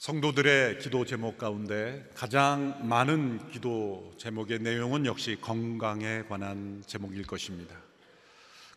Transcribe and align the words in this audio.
성도들의 0.00 0.78
기도 0.78 1.04
제목 1.04 1.36
가운데 1.36 2.08
가장 2.14 2.88
많은 2.88 3.50
기도 3.50 4.14
제목의 4.16 4.60
내용은 4.60 5.04
역시 5.04 5.36
건강에 5.38 6.22
관한 6.22 6.82
제목일 6.86 7.26
것입니다. 7.26 7.76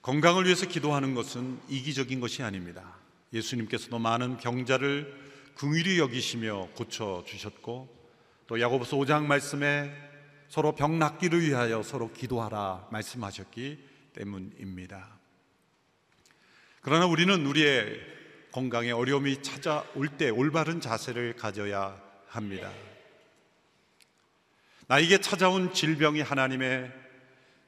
건강을 0.01 0.43
위해서 0.43 0.67
기도하는 0.67 1.15
것은 1.15 1.61
이기적인 1.69 2.19
것이 2.19 2.43
아닙니다. 2.43 2.97
예수님께서도 3.31 3.99
많은 3.99 4.35
병자를 4.35 5.17
긍휼히 5.55 5.97
여기시며 5.97 6.71
고쳐 6.75 7.23
주셨고 7.25 7.87
또 8.47 8.59
야고보서 8.59 8.97
5장 8.97 9.23
말씀에 9.23 9.95
서로 10.49 10.75
병 10.75 10.99
낫기를 10.99 11.39
위하여 11.39 11.83
서로 11.83 12.11
기도하라 12.11 12.89
말씀하셨기 12.91 13.79
때문입니다. 14.11 15.07
그러나 16.81 17.05
우리는 17.05 17.45
우리의 17.45 18.12
건강에 18.53 18.91
어려움이 18.91 19.41
찾아올 19.41 20.09
때 20.09 20.29
올바른 20.29 20.79
자세를 20.79 21.35
가져야 21.35 21.99
합니다. 22.27 22.71
나에게 24.85 25.21
찾아온 25.21 25.73
질병이 25.73 26.21
하나님의 26.21 26.91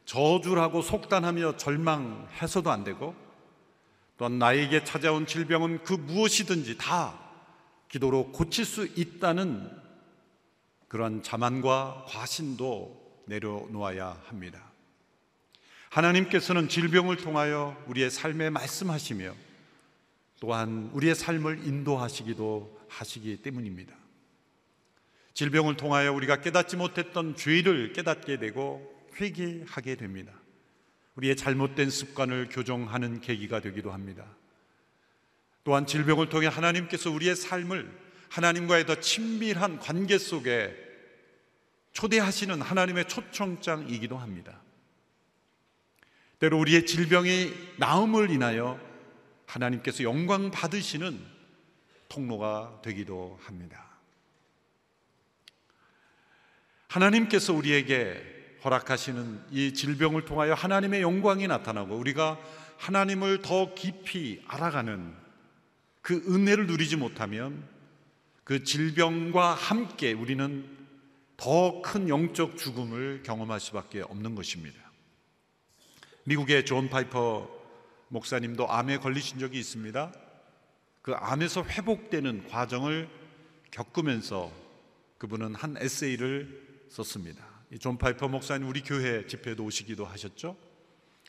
저주라고 0.05 0.83
속단하며 0.83 1.57
절망해서도 1.57 2.69
안 2.69 2.83
되고 2.83 3.15
또한 4.17 4.37
나에게 4.37 4.83
찾아온 4.83 5.25
질병은 5.25 5.83
그 5.83 5.93
무엇이든지 5.93 6.77
다 6.77 7.19
기도로 7.89 8.31
고칠 8.31 8.63
수 8.63 8.85
있다는 8.85 9.71
그런 10.87 11.23
자만과 11.23 12.05
과신도 12.07 13.23
내려놓아야 13.25 14.21
합니다. 14.27 14.61
하나님께서는 15.89 16.69
질병을 16.69 17.17
통하여 17.17 17.75
우리의 17.87 18.11
삶에 18.11 18.51
말씀하시며 18.51 19.44
또한 20.39 20.89
우리의 20.93 21.15
삶을 21.15 21.65
인도하시기도 21.65 22.79
하시기 22.89 23.37
때문입니다. 23.37 23.95
질병을 25.33 25.75
통하여 25.75 26.13
우리가 26.13 26.41
깨닫지 26.41 26.77
못했던 26.77 27.35
죄를 27.35 27.93
깨닫게 27.93 28.37
되고 28.39 28.93
회개하게 29.19 29.95
됩니다. 29.95 30.33
우리의 31.15 31.35
잘못된 31.35 31.89
습관을 31.89 32.49
교정하는 32.49 33.21
계기가 33.21 33.59
되기도 33.61 33.91
합니다. 33.91 34.25
또한 35.63 35.85
질병을 35.85 36.29
통해 36.29 36.47
하나님께서 36.47 37.09
우리의 37.11 37.35
삶을 37.35 38.05
하나님과의 38.29 38.85
더 38.85 38.99
친밀한 38.99 39.79
관계 39.79 40.17
속에 40.17 40.75
초대하시는 41.93 42.61
하나님의 42.61 43.07
초청장이기도 43.07 44.17
합니다. 44.17 44.61
때로 46.39 46.59
우리의 46.59 46.85
질병이 46.85 47.53
나음을 47.77 48.29
인하여 48.29 48.79
하나님께서 49.45 50.03
영광 50.03 50.51
받으시는 50.51 51.19
통로가 52.09 52.79
되기도 52.83 53.39
합니다. 53.41 53.85
하나님께서 56.87 57.53
우리에게 57.53 58.59
허락하시는 58.63 59.45
이 59.51 59.73
질병을 59.73 60.25
통하여 60.25 60.53
하나님의 60.53 61.01
영광이 61.01 61.47
나타나고 61.47 61.95
우리가 61.95 62.39
하나님을 62.77 63.41
더 63.41 63.73
깊이 63.73 64.41
알아가는 64.47 65.13
그 66.01 66.23
은혜를 66.27 66.67
누리지 66.67 66.95
못하면 66.95 67.67
그 68.43 68.63
질병과 68.63 69.53
함께 69.53 70.13
우리는 70.13 70.75
더 71.37 71.81
큰 71.81 72.07
영적 72.09 72.57
죽음을 72.57 73.23
경험할 73.23 73.59
수밖에 73.59 74.01
없는 74.01 74.35
것입니다. 74.35 74.79
미국의 76.23 76.65
존 76.65 76.89
파이퍼 76.89 77.54
목사님도 78.09 78.69
암에 78.69 78.97
걸리신 78.97 79.39
적이 79.39 79.59
있습니다. 79.59 80.13
그 81.01 81.13
암에서 81.13 81.63
회복되는 81.63 82.47
과정을 82.47 83.09
겪으면서 83.71 84.51
그분은 85.17 85.55
한 85.55 85.75
에세이를 85.77 86.87
썼습니다. 86.89 87.45
존 87.79 87.97
파이퍼 87.97 88.27
목사님 88.27 88.67
우리 88.67 88.81
교회 88.81 89.25
집회도 89.27 89.63
오시기도 89.63 90.05
하셨죠. 90.05 90.55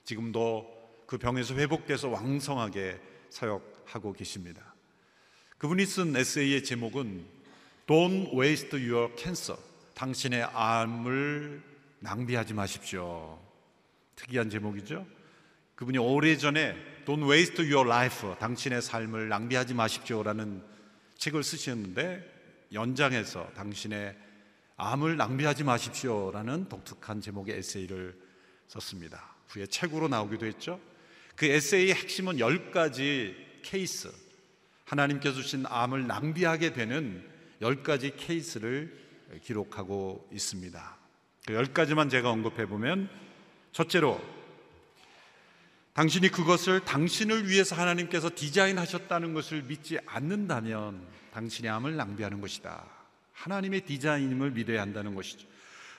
지금도 0.04 0.74
그 1.06 1.18
병에서 1.18 1.54
회복돼서 1.54 2.08
왕성하게 2.08 3.00
사역하고 3.30 4.12
계십니다. 4.12 4.74
그분이 5.58 5.86
쓴 5.86 6.14
에세이의 6.14 6.64
제목은 6.64 7.24
Don't 7.86 8.36
waste 8.38 8.78
your 8.90 9.14
cancer. 9.16 9.60
당신의 9.94 10.42
암을 10.42 11.62
낭비하지 12.00 12.54
마십시오. 12.54 13.38
특이한 14.16 14.50
제목이죠. 14.50 15.06
그분이 15.76 15.98
오래전에 15.98 16.74
Don't 17.04 17.30
waste 17.30 17.72
your 17.72 17.88
life. 17.88 18.34
당신의 18.40 18.82
삶을 18.82 19.28
낭비하지 19.28 19.74
마십시오라는 19.74 20.62
책을 21.16 21.44
쓰셨는데 21.44 22.68
연장해서 22.72 23.52
당신의 23.54 24.16
암을 24.76 25.16
낭비하지 25.16 25.64
마십시오라는 25.64 26.68
독특한 26.68 27.20
제목의 27.20 27.58
에세이를 27.58 28.18
썼습니다. 28.66 29.36
후에 29.48 29.66
책으로 29.66 30.08
나오기도 30.08 30.46
했죠. 30.46 30.80
그 31.36 31.46
에세이의 31.46 31.94
핵심은 31.94 32.36
10가지 32.36 33.34
케이스, 33.62 34.10
하나님께서 34.84 35.36
주신 35.36 35.64
암을 35.66 36.06
낭비하게 36.06 36.72
되는 36.72 37.24
10가지 37.60 38.14
케이스를 38.16 38.98
기록하고 39.42 40.28
있습니다. 40.32 40.96
그 41.46 41.52
10가지만 41.52 42.10
제가 42.10 42.30
언급해 42.30 42.66
보면 42.66 43.08
첫째로 43.72 44.35
당신이 45.96 46.28
그것을 46.28 46.80
당신을 46.80 47.48
위해서 47.48 47.74
하나님께서 47.74 48.30
디자인하셨다는 48.34 49.32
것을 49.32 49.62
믿지 49.62 49.98
않는다면 50.04 51.00
당신의 51.32 51.70
암을 51.70 51.96
낭비하는 51.96 52.42
것이다. 52.42 52.84
하나님의 53.32 53.80
디자인임을 53.86 54.50
믿어야 54.50 54.82
한다는 54.82 55.14
것이죠. 55.14 55.48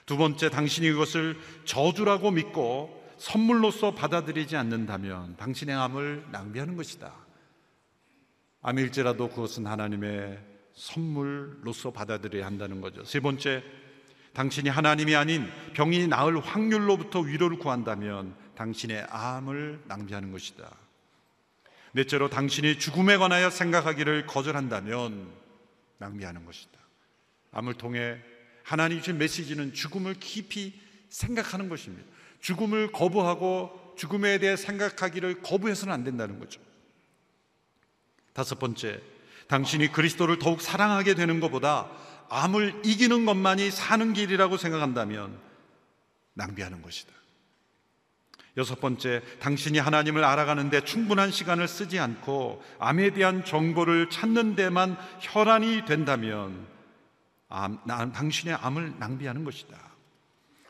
두 0.06 0.16
번째, 0.16 0.50
당신이 0.50 0.92
그것을 0.92 1.36
저주라고 1.64 2.30
믿고 2.30 3.12
선물로서 3.18 3.96
받아들이지 3.96 4.56
않는다면 4.56 5.36
당신의 5.36 5.74
암을 5.74 6.26
낭비하는 6.30 6.76
것이다. 6.76 7.12
암일지라도 8.62 9.30
그것은 9.30 9.66
하나님의 9.66 10.38
선물로서 10.74 11.90
받아들여야 11.90 12.46
한다는 12.46 12.80
거죠. 12.80 13.04
세 13.04 13.18
번째, 13.18 13.64
당신이 14.32 14.68
하나님이 14.68 15.16
아닌 15.16 15.48
병이 15.72 16.06
나을 16.06 16.38
확률로부터 16.38 17.18
위로를 17.18 17.58
구한다면 17.58 18.36
당신의 18.58 19.06
암을 19.08 19.82
낭비하는 19.86 20.32
것이다. 20.32 20.68
넷째로 21.92 22.28
당신이 22.28 22.80
죽음에 22.80 23.16
관하여 23.16 23.50
생각하기를 23.50 24.26
거절한다면 24.26 25.30
낭비하는 25.98 26.44
것이다. 26.44 26.76
암을 27.52 27.74
통해 27.74 28.18
하나님 28.64 28.98
주신 28.98 29.16
메시지는 29.16 29.74
죽음을 29.74 30.14
깊이 30.14 30.78
생각하는 31.08 31.68
것입니다. 31.68 32.04
죽음을 32.40 32.90
거부하고 32.90 33.94
죽음에 33.96 34.38
대해 34.38 34.56
생각하기를 34.56 35.42
거부해서는 35.42 35.94
안 35.94 36.02
된다는 36.02 36.40
거죠. 36.40 36.60
다섯 38.32 38.58
번째, 38.58 39.00
당신이 39.46 39.92
그리스도를 39.92 40.40
더욱 40.40 40.60
사랑하게 40.60 41.14
되는 41.14 41.38
것보다 41.38 41.90
암을 42.28 42.82
이기는 42.84 43.24
것만이 43.24 43.70
사는 43.70 44.12
길이라고 44.12 44.56
생각한다면 44.56 45.38
낭비하는 46.34 46.82
것이다. 46.82 47.17
여섯 48.58 48.80
번째, 48.80 49.22
당신이 49.38 49.78
하나님을 49.78 50.24
알아가는데 50.24 50.82
충분한 50.84 51.30
시간을 51.30 51.68
쓰지 51.68 52.00
않고 52.00 52.60
암에 52.80 53.10
대한 53.10 53.44
정보를 53.44 54.10
찾는 54.10 54.56
데만 54.56 54.98
혈안이 55.20 55.84
된다면 55.84 56.66
암, 57.48 57.78
당신의 57.86 58.54
암을 58.56 58.98
낭비하는 58.98 59.44
것이다. 59.44 59.78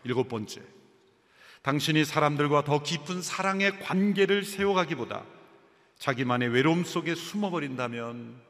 일곱 0.05 0.29
번째, 0.29 0.61
당신이 1.63 2.05
사람들과 2.05 2.63
더 2.63 2.83
깊은 2.83 3.23
사랑의 3.23 3.81
관계를 3.81 4.45
세워가기보다 4.45 5.25
자기만의 5.99 6.51
외로움 6.51 6.85
속에 6.85 7.15
숨어버린다면 7.15 8.41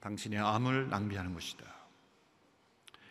당신의 0.00 0.38
암을 0.38 0.90
낭비하는 0.90 1.32
것이다. 1.32 1.64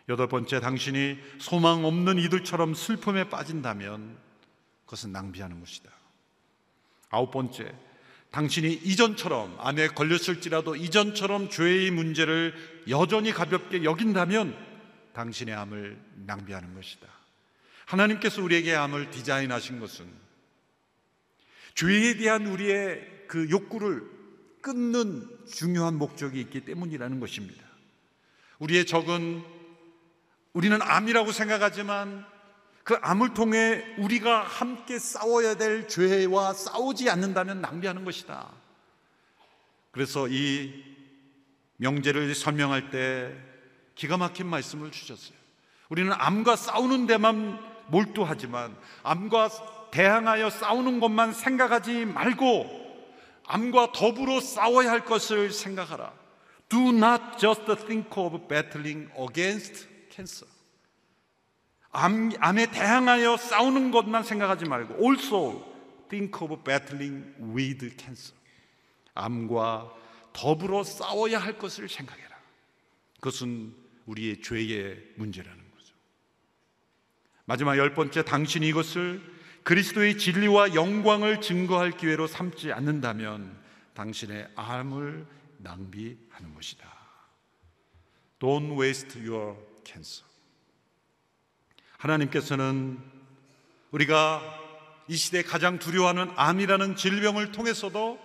여덟 0.08 0.28
번째, 0.28 0.60
당신이 0.60 1.18
소망 1.38 1.84
없는 1.84 2.18
이들처럼 2.18 2.74
슬픔에 2.74 3.28
빠진다면 3.28 4.16
그것은 4.84 5.12
낭비하는 5.12 5.60
것이다. 5.60 5.90
아홉 7.10 7.30
번째, 7.30 7.74
당신이 8.30 8.72
이전처럼 8.72 9.56
암에 9.58 9.88
걸렸을지라도 9.88 10.76
이전처럼 10.76 11.50
죄의 11.50 11.90
문제를 11.90 12.54
여전히 12.88 13.30
가볍게 13.32 13.84
여긴다면 13.84 14.56
당신의 15.12 15.54
암을 15.54 16.00
낭비하는 16.26 16.74
것이다. 16.74 17.06
하나님께서 17.84 18.42
우리에게 18.42 18.74
암을 18.74 19.10
디자인하신 19.10 19.80
것은 19.80 20.06
죄에 21.74 22.16
대한 22.16 22.46
우리의 22.46 23.26
그 23.28 23.50
욕구를 23.50 24.02
끊는 24.62 25.28
중요한 25.52 25.96
목적이 25.96 26.40
있기 26.40 26.64
때문이라는 26.64 27.20
것입니다. 27.20 27.62
우리의 28.58 28.86
적은 28.86 29.42
우리는 30.52 30.80
암이라고 30.80 31.32
생각하지만 31.32 32.24
그 32.84 32.98
암을 33.00 33.34
통해 33.34 33.84
우리가 33.98 34.42
함께 34.42 34.98
싸워야 34.98 35.54
될 35.54 35.86
죄와 35.88 36.52
싸우지 36.52 37.10
않는다면 37.10 37.60
낭비하는 37.60 38.04
것이다. 38.04 38.48
그래서 39.92 40.26
이 40.28 40.84
명제를 41.76 42.34
설명할 42.34 42.90
때 42.90 43.32
기가 43.94 44.16
막힌 44.16 44.46
말씀을 44.46 44.90
주셨어요. 44.90 45.36
우리는 45.90 46.12
암과 46.12 46.56
싸우는 46.56 47.06
데만 47.06 47.60
몰두하지만 47.88 48.74
암과 49.02 49.90
대항하여 49.90 50.50
싸우는 50.50 51.00
것만 51.00 51.32
생각하지 51.32 52.06
말고 52.06 52.82
암과 53.46 53.92
더불어 53.92 54.40
싸워야 54.40 54.90
할 54.90 55.04
것을 55.04 55.52
생각하라. 55.52 56.12
Do 56.68 56.88
not 56.88 57.38
just 57.38 57.64
think 57.86 58.08
of 58.16 58.48
battling 58.48 59.10
against 59.18 59.86
cancer. 60.10 60.48
암, 61.92 62.32
암에 62.38 62.70
대항하여 62.70 63.36
싸우는 63.36 63.90
것만 63.90 64.24
생각하지 64.24 64.64
말고 64.64 64.94
also 65.02 65.72
think 66.08 66.38
of 66.40 66.62
battling 66.64 67.34
with 67.54 67.96
cancer. 67.96 68.34
암과 69.14 69.92
더불어 70.32 70.82
싸워야 70.84 71.38
할 71.38 71.58
것을 71.58 71.88
생각해라. 71.88 72.30
그것은 73.16 73.74
우리의 74.06 74.40
죄의 74.40 75.12
문제라는 75.16 75.58
거죠. 75.58 75.94
마지막 77.44 77.76
열 77.76 77.94
번째, 77.94 78.24
당신이 78.24 78.66
이것을 78.68 79.22
그리스도의 79.62 80.18
진리와 80.18 80.74
영광을 80.74 81.40
증거할 81.40 81.92
기회로 81.92 82.26
삼지 82.26 82.72
않는다면 82.72 83.60
당신의 83.94 84.48
암을 84.56 85.26
낭비하는 85.58 86.54
것이다. 86.54 86.90
Don't 88.40 88.80
waste 88.80 89.20
your 89.24 89.56
cancer. 89.84 90.31
하나님께서는 92.02 92.98
우리가 93.92 94.42
이 95.06 95.16
시대에 95.16 95.42
가장 95.42 95.78
두려워하는 95.78 96.32
암이라는 96.34 96.96
질병을 96.96 97.52
통해서도 97.52 98.18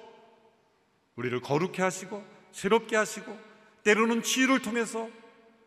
우리를 1.16 1.40
거룩해 1.42 1.82
하시고 1.84 2.26
새롭게 2.52 2.96
하시고 2.96 3.38
때로는 3.84 4.24
치유를 4.24 4.62
통해서 4.62 5.10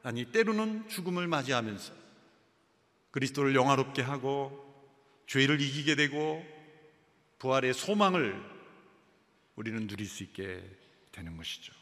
아니 0.02 0.24
때로는 0.24 0.88
죽음을 0.88 1.28
맞이하면서 1.28 1.92
그리스도를 3.12 3.54
영화롭게 3.54 4.02
하고 4.02 4.66
죄를 5.26 5.60
이기게 5.60 5.94
되고 5.94 6.44
부활의 7.38 7.74
소망을 7.74 8.42
우리는 9.54 9.86
누릴 9.86 10.06
수 10.06 10.24
있게 10.24 10.64
되는 11.12 11.36
것이죠. 11.36 11.72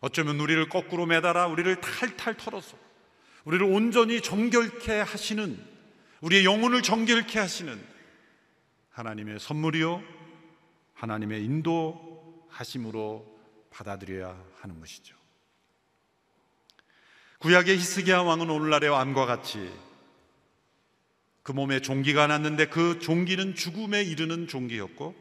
어쩌면 0.00 0.40
우리를 0.40 0.68
거꾸로 0.68 1.04
매달아 1.04 1.46
우리를 1.46 1.80
탈탈 1.80 2.36
털어서 2.36 2.83
우리를 3.44 3.64
온전히 3.66 4.20
정결케 4.20 5.00
하시는 5.00 5.58
우리의 6.20 6.44
영혼을 6.44 6.82
정결케 6.82 7.38
하시는 7.38 7.78
하나님의 8.90 9.40
선물이요 9.40 10.02
하나님의 10.94 11.44
인도하심으로 11.44 13.34
받아들여야 13.70 14.42
하는 14.60 14.80
것이죠. 14.80 15.16
구약의 17.38 17.76
히스기야 17.76 18.22
왕은 18.22 18.48
오늘날의 18.48 18.88
왕과 18.88 19.26
같이 19.26 19.70
그 21.42 21.52
몸에 21.52 21.80
종기가 21.80 22.26
났는데 22.26 22.68
그 22.68 22.98
종기는 23.00 23.54
죽음에 23.54 24.02
이르는 24.02 24.48
종기였고 24.48 25.14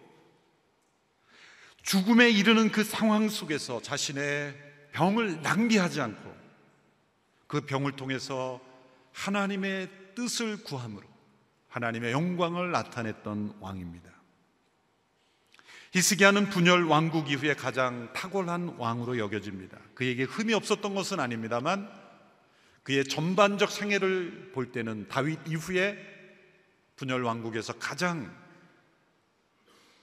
죽음에 1.82 2.30
이르는 2.30 2.72
그 2.72 2.86
상황 2.86 3.28
속에서 3.28 3.82
자신의 3.82 4.56
병을 4.94 5.42
낭비하지 5.42 6.00
않고 6.00 6.33
그 7.48 7.62
병을 7.62 7.94
통해서 7.94 8.62
하나님의 9.14 9.90
뜻을 10.16 10.64
구함으로 10.64 11.04
하나님의 11.70 12.12
영광을 12.12 12.72
나타냈던 12.72 13.58
왕입니다. 13.60 14.12
히스기야는 15.94 16.50
분열 16.50 16.86
왕국 16.86 17.30
이후에 17.30 17.54
가장 17.54 18.12
탁월한 18.14 18.76
왕으로 18.78 19.20
여겨집니다. 19.20 19.78
그에게 19.94 20.24
흠이 20.24 20.54
없었던 20.54 20.96
것은 20.96 21.20
아닙니다만 21.20 21.88
그의 22.82 23.06
전반적 23.06 23.72
생애를 23.72 24.52
볼 24.54 24.72
때는 24.72 25.08
다윗 25.08 25.40
이후에 25.48 25.98
분열 26.96 27.24
왕국에서 27.24 27.74
가장 27.74 28.36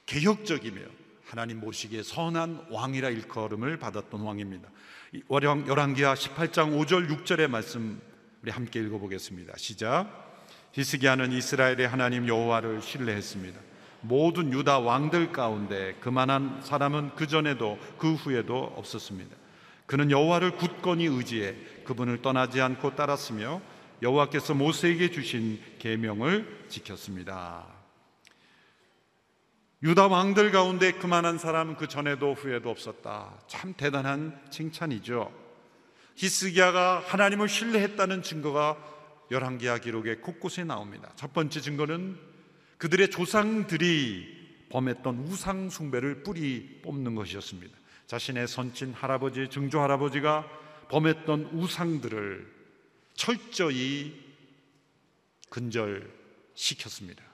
개혁적이며 0.06 0.81
하나님 1.25 1.60
모시기에 1.60 2.02
선한 2.02 2.66
왕이라 2.70 3.10
일컬음을 3.10 3.78
받았던 3.78 4.20
왕입니다. 4.20 4.69
열왕기하 5.12 6.14
18장 6.14 6.78
5절 6.78 7.08
6절의 7.08 7.48
말씀 7.48 8.00
우리 8.42 8.52
함께 8.52 8.78
읽어보겠습니다. 8.78 9.54
시작. 9.56 10.06
히스기야는 10.70 11.32
이스라엘의 11.32 11.88
하나님 11.88 12.28
여호와를 12.28 12.80
신뢰했습니다. 12.80 13.58
모든 14.02 14.52
유다 14.52 14.78
왕들 14.78 15.32
가운데 15.32 15.96
그만한 16.00 16.60
사람은 16.62 17.16
그 17.16 17.26
전에도 17.26 17.76
그 17.98 18.14
후에도 18.14 18.72
없었습니다. 18.76 19.34
그는 19.86 20.12
여호와를 20.12 20.52
굳건히 20.52 21.06
의지해 21.06 21.56
그분을 21.84 22.22
떠나지 22.22 22.60
않고 22.60 22.94
따랐으며 22.94 23.60
여호와께서 24.02 24.54
모세에게 24.54 25.10
주신 25.10 25.60
계명을 25.80 26.66
지켰습니다. 26.68 27.80
유다 29.82 30.09
왕들 30.09 30.50
가운데 30.50 30.93
그만한 30.93 31.38
사람은 31.38 31.77
그 31.77 31.88
전에도 31.88 32.35
후에도 32.35 32.69
없었다. 32.69 33.41
참 33.47 33.73
대단한 33.75 34.38
칭찬이죠. 34.50 35.32
히스기야가 36.17 37.03
하나님을 37.06 37.49
신뢰했다는 37.49 38.23
증거가 38.23 38.77
열왕기하 39.31 39.79
기록에 39.79 40.17
곳곳에 40.17 40.65
나옵니다. 40.65 41.11
첫 41.17 41.32
번째 41.32 41.61
증거는 41.62 42.19
그들의 42.77 43.11
조상들이 43.11 44.67
범했던 44.69 45.19
우상 45.19 45.71
숭배를 45.71 46.25
뿌리 46.25 46.81
뽑는 46.82 47.15
것이었습니다. 47.15 47.77
자신의 48.06 48.49
선친 48.49 48.93
할아버지, 48.93 49.49
증조 49.49 49.81
할아버지가 49.81 50.47
범했던 50.91 51.50
우상들을 51.53 52.53
철저히 53.15 54.15
근절시켰습니다. 55.49 57.30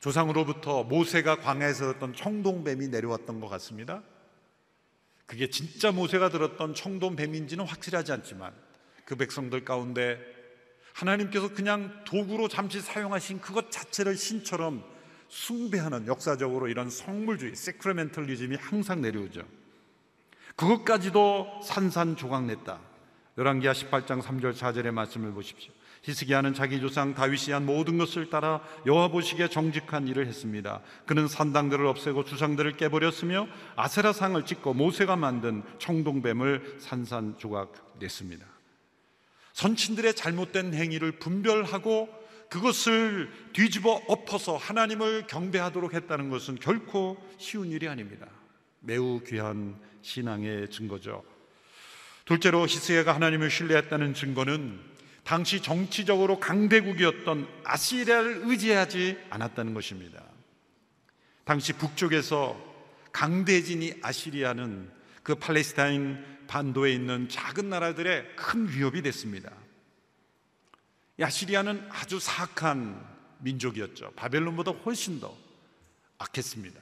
조상으로부터 0.00 0.82
모세가 0.84 1.36
광야에서 1.36 1.84
들었던 1.84 2.14
청동뱀이 2.14 2.88
내려왔던 2.88 3.40
것 3.40 3.48
같습니다. 3.48 4.02
그게 5.26 5.48
진짜 5.48 5.92
모세가 5.92 6.30
들었던 6.30 6.74
청동뱀인지는 6.74 7.64
확실하지 7.64 8.12
않지만 8.12 8.52
그 9.04 9.14
백성들 9.16 9.64
가운데 9.64 10.18
하나님께서 10.92 11.52
그냥 11.52 12.02
도구로 12.04 12.48
잠시 12.48 12.80
사용하신 12.80 13.40
그것 13.40 13.70
자체를 13.70 14.16
신처럼 14.16 14.84
숭배하는 15.28 16.08
역사적으로 16.08 16.66
이런 16.66 16.90
성물주의, 16.90 17.54
세크레멘털리즘이 17.54 18.56
항상 18.56 19.00
내려오죠. 19.00 19.42
그것까지도 20.56 21.60
산산조각냈다. 21.62 22.80
열왕기하 23.38 23.72
18장 23.72 24.20
3절 24.20 24.54
4절의 24.54 24.90
말씀을 24.90 25.32
보십시오. 25.32 25.72
히스기야는 26.02 26.54
자기 26.54 26.80
조상 26.80 27.14
다윗이 27.14 27.52
한 27.52 27.66
모든 27.66 27.98
것을 27.98 28.30
따라 28.30 28.60
여호와 28.86 29.08
보시기에 29.08 29.48
정직한 29.48 30.08
일을 30.08 30.26
했습니다. 30.26 30.80
그는 31.06 31.28
산당들을 31.28 31.86
없애고 31.86 32.24
주상들을 32.24 32.76
깨버렸으며 32.76 33.46
아세라 33.76 34.12
상을 34.12 34.42
찍고 34.44 34.74
모세가 34.74 35.16
만든 35.16 35.62
청동뱀을 35.78 36.78
산산조각 36.78 37.96
냈습니다. 37.98 38.46
선친들의 39.52 40.14
잘못된 40.14 40.72
행위를 40.72 41.12
분별하고 41.12 42.08
그것을 42.48 43.30
뒤집어 43.52 44.00
엎어서 44.08 44.56
하나님을 44.56 45.26
경배하도록 45.26 45.94
했다는 45.94 46.30
것은 46.30 46.56
결코 46.56 47.16
쉬운 47.38 47.70
일이 47.70 47.88
아닙니다. 47.88 48.26
매우 48.80 49.20
귀한 49.24 49.78
신앙의 50.02 50.70
증거죠. 50.70 51.22
둘째로 52.24 52.62
히스기야가 52.62 53.14
하나님을 53.14 53.50
신뢰했다는 53.50 54.14
증거는 54.14 54.89
당시 55.30 55.62
정치적으로 55.62 56.40
강대국이었던 56.40 57.46
아시리아를 57.62 58.40
의지하지 58.46 59.16
않았다는 59.30 59.74
것입니다. 59.74 60.20
당시 61.44 61.72
북쪽에서 61.72 62.60
강대진이 63.12 64.00
아시리아는 64.02 64.90
그 65.22 65.36
팔레스타인 65.36 66.18
반도에 66.48 66.92
있는 66.92 67.28
작은 67.28 67.70
나라들의 67.70 68.34
큰 68.34 68.68
위협이 68.70 69.02
됐습니다. 69.02 69.52
아시리아는 71.22 71.86
아주 71.90 72.18
사악한 72.18 73.00
민족이었죠. 73.38 74.10
바벨론보다 74.16 74.72
훨씬 74.84 75.20
더 75.20 75.32
악했습니다. 76.18 76.80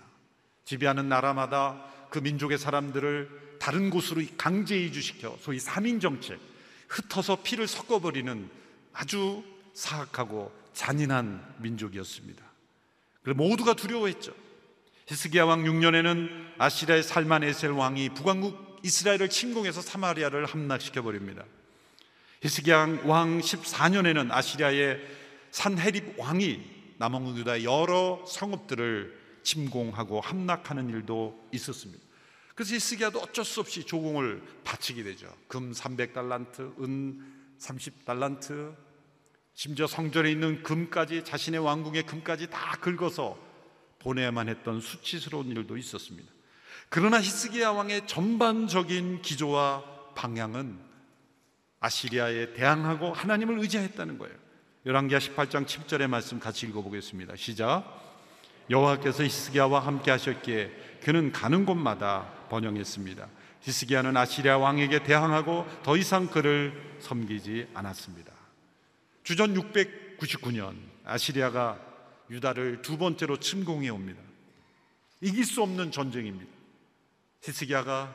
지배하는 0.65 1.11
나라마다 1.11 1.85
그 2.09 2.19
민족의 2.19 2.57
사람들을 2.57 3.59
다른 3.61 3.91
곳으로 3.91 4.23
강제 4.39 4.75
이주시켜 4.79 5.37
소위 5.39 5.59
3인 5.59 6.01
정책 6.01 6.41
흩어서 6.89 7.37
피를 7.43 7.67
섞어버리는 7.69 8.51
아주 8.93 9.45
사악하고 9.75 10.53
잔인한 10.73 11.55
민족이었습니다. 11.59 12.43
그래서 13.23 13.37
모두가 13.37 13.75
두려워했죠. 13.75 14.33
히스기야 15.07 15.45
왕 15.45 15.65
6년에는 15.65 16.55
아시리아의 16.59 17.03
살만 17.03 17.43
에셀 17.45 17.71
왕이 17.71 18.11
북왕국 18.11 18.81
이스라엘을 18.83 19.29
침공해서 19.29 19.81
사마리아를 19.81 20.47
함락시켜 20.47 21.03
버립니다. 21.03 21.45
히스기야 22.43 23.01
왕 23.05 23.41
14년에는 23.41 24.31
아시리아의 24.31 25.01
산헤립 25.51 26.19
왕이 26.19 26.79
남왕국 26.99 27.39
유다의 27.39 27.65
여러 27.65 28.25
성읍들을 28.27 29.19
침공하고 29.43 30.21
함락하는 30.21 30.91
일도 30.91 31.49
있었습니다. 31.53 32.08
그래서 32.59 32.75
히스기야도 32.75 33.21
어쩔 33.21 33.45
수 33.45 33.61
없이 33.61 33.85
조공을 33.85 34.43
바치게 34.65 35.05
되죠. 35.05 35.33
금 35.47 35.71
300달란트, 35.71 36.83
은 36.83 37.25
30달란트, 37.61 38.75
심지어 39.55 39.87
성전에 39.87 40.33
있는 40.33 40.65
금까지 40.65 41.25
자신의 41.25 41.61
왕궁의 41.61 42.07
금까지 42.07 42.51
다 42.51 42.73
긁어서 42.81 43.39
보내야만 44.01 44.49
했던 44.49 44.81
수치스러운 44.81 45.47
일도 45.47 45.77
있었습니다. 45.77 46.29
그러나 46.89 47.21
히스기야 47.21 47.71
왕의 47.71 48.09
전반적인 48.09 49.23
기조와 49.23 50.15
방향은 50.17 50.81
아시리아에 51.79 52.55
대항하고 52.55 53.13
하나님을 53.13 53.61
의지했다는 53.61 54.19
거예요. 54.19 54.35
열왕기하 54.85 55.21
18장 55.21 55.65
7절의 55.65 56.09
말씀 56.09 56.41
같이 56.41 56.67
읽어보겠습니다. 56.67 57.37
시작. 57.37 57.85
여호와께서 58.69 59.23
히스기야와 59.23 59.79
함께 59.79 60.11
하셨기에 60.11 60.88
그는 61.03 61.33
가는 61.33 61.65
곳마다 61.65 62.33
번영했습니다. 62.51 63.29
히스기야는 63.61 64.17
아시리아 64.17 64.59
왕에게 64.59 65.03
대항하고 65.03 65.67
더 65.83 65.97
이상 65.97 66.27
그를 66.29 66.73
섬기지 67.01 67.69
않았습니다. 67.75 68.33
주전 69.25 69.55
699년 69.55 70.75
아시리아가 71.05 71.79
유다를 72.31 72.83
두 72.83 72.99
번째로 72.99 73.39
침공해 73.39 73.89
옵니다. 73.89 74.21
이길 75.21 75.45
수 75.45 75.63
없는 75.63 75.91
전쟁입니다. 75.91 76.51
히스기야가 77.43 78.15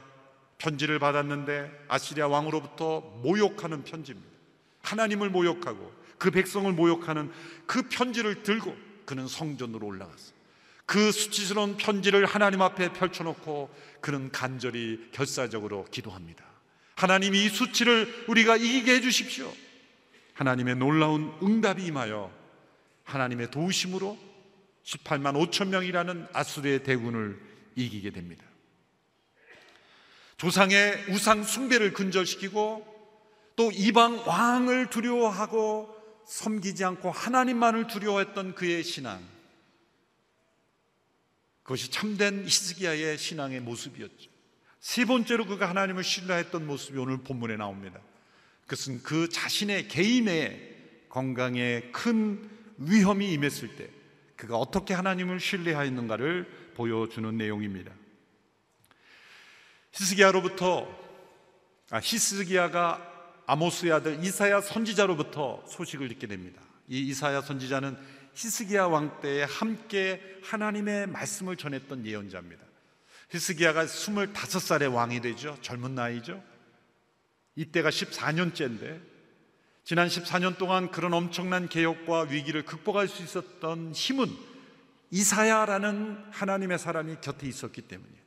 편지를 0.57 0.99
받았는데 0.99 1.85
아시리아 1.87 2.27
왕으로부터 2.27 3.01
모욕하는 3.23 3.83
편지입니다. 3.83 4.29
하나님을 4.81 5.29
모욕하고 5.29 5.91
그 6.17 6.31
백성을 6.31 6.71
모욕하는 6.71 7.31
그 7.65 7.89
편지를 7.89 8.43
들고 8.43 8.75
그는 9.05 9.27
성전으로 9.27 9.85
올라갔어요. 9.85 10.32
그 10.93 11.11
수치스러운 11.11 11.75
편지를 11.75 12.27
하나님 12.27 12.61
앞에 12.61 12.93
펼쳐놓고 12.93 13.73
그는 13.99 14.31
간절히 14.31 15.09
결사적으로 15.11 15.85
기도합니다. 15.85 16.45
하나님 16.93 17.33
이 17.33 17.49
수치를 17.49 18.25
우리가 18.27 18.57
이기게 18.57 18.97
해주십시오. 18.97 19.51
하나님의 20.35 20.75
놀라운 20.75 21.33
응답이 21.41 21.83
임하여 21.83 22.31
하나님의 23.05 23.49
도우심으로 23.49 24.19
18만 24.83 25.33
5천 25.49 25.69
명이라는 25.69 26.27
아수르의 26.31 26.83
대군을 26.83 27.41
이기게 27.73 28.11
됩니다. 28.11 28.45
조상의 30.37 31.05
우상 31.09 31.43
숭배를 31.43 31.93
근절시키고 31.93 32.85
또 33.55 33.71
이방 33.73 34.27
왕을 34.27 34.91
두려워하고 34.91 35.89
섬기지 36.27 36.85
않고 36.85 37.09
하나님만을 37.09 37.87
두려워했던 37.87 38.53
그의 38.53 38.83
신앙. 38.83 39.32
그것이 41.63 41.89
참된 41.89 42.45
히스기야의 42.45 43.17
신앙의 43.17 43.61
모습이었죠. 43.61 44.29
세 44.79 45.05
번째로 45.05 45.45
그가 45.45 45.69
하나님을 45.69 46.03
신뢰했던 46.03 46.67
모습이 46.67 46.99
오늘 46.99 47.19
본문에 47.19 47.55
나옵니다. 47.55 47.99
그것은 48.63 49.01
그 49.01 49.29
자신의 49.29 49.87
개인의 49.87 51.07
건강에 51.09 51.81
큰 51.91 52.49
위험이 52.77 53.31
임했을 53.33 53.75
때 53.75 53.89
그가 54.35 54.57
어떻게 54.57 54.93
하나님을 54.93 55.39
신뢰하였는가를 55.39 56.73
보여주는 56.75 57.37
내용입니다. 57.37 57.91
히스기야로부터 59.93 61.03
아, 61.91 61.99
히스기야가 62.01 63.43
아모스의 63.45 63.91
아들 63.91 64.23
이사야 64.23 64.61
선지자로부터 64.61 65.63
소식을 65.67 66.07
듣게 66.09 66.27
됩니다. 66.27 66.61
이 66.87 66.99
이사야 67.09 67.41
선지자는 67.41 67.97
히스기야 68.33 68.85
왕 68.85 69.19
때에 69.21 69.43
함께 69.43 70.21
하나님의 70.43 71.07
말씀을 71.07 71.55
전했던 71.55 72.05
예언자입니다. 72.05 72.63
히스기야가 73.29 73.85
25살의 73.85 74.93
왕이 74.93 75.21
되죠. 75.21 75.57
젊은 75.61 75.95
나이죠. 75.95 76.43
이때가 77.55 77.89
14년째인데 77.89 79.01
지난 79.83 80.07
14년 80.07 80.57
동안 80.57 80.91
그런 80.91 81.13
엄청난 81.13 81.67
개혁과 81.67 82.21
위기를 82.29 82.63
극복할 82.63 83.07
수 83.07 83.21
있었던 83.21 83.91
힘은 83.93 84.27
이사야라는 85.11 86.25
하나님의 86.31 86.79
사람이 86.79 87.17
곁에 87.21 87.47
있었기 87.47 87.81
때문이에요. 87.83 88.23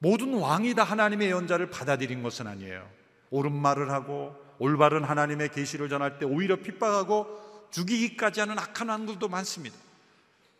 모든 0.00 0.34
왕이 0.34 0.74
다 0.74 0.82
하나님의 0.82 1.28
예언자를 1.28 1.70
받아들인 1.70 2.22
것은 2.22 2.48
아니에요. 2.48 2.90
옳은 3.30 3.52
말을 3.52 3.90
하고 3.90 4.34
올바른 4.58 5.04
하나님의 5.04 5.50
계시를 5.50 5.88
전할 5.88 6.18
때 6.18 6.26
오히려 6.26 6.56
핍박하고 6.56 7.51
죽이기까지 7.72 8.40
하는 8.40 8.58
악한 8.58 8.88
왕들도 8.88 9.28
많습니다. 9.28 9.76